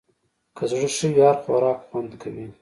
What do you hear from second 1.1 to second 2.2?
وي، هر خوراک خوند